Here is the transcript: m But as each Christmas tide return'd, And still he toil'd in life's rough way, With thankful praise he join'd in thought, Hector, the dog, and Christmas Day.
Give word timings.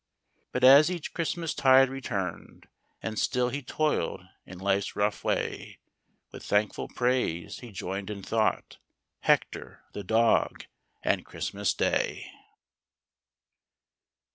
m 0.39 0.45
But 0.53 0.63
as 0.63 0.89
each 0.89 1.13
Christmas 1.13 1.53
tide 1.53 1.87
return'd, 1.87 2.67
And 3.03 3.19
still 3.19 3.49
he 3.49 3.61
toil'd 3.61 4.23
in 4.47 4.57
life's 4.57 4.95
rough 4.95 5.23
way, 5.23 5.77
With 6.31 6.41
thankful 6.43 6.87
praise 6.87 7.59
he 7.59 7.71
join'd 7.71 8.09
in 8.09 8.23
thought, 8.23 8.79
Hector, 9.19 9.83
the 9.93 10.03
dog, 10.03 10.65
and 11.03 11.23
Christmas 11.23 11.75
Day. 11.75 12.31